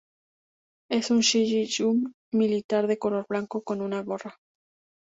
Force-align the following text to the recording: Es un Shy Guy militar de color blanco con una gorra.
Es 0.89 1.11
un 1.11 1.19
Shy 1.19 1.69
Guy 1.77 2.03
militar 2.31 2.87
de 2.87 2.97
color 2.97 3.27
blanco 3.29 3.61
con 3.63 3.81
una 3.81 4.01
gorra. 4.01 4.39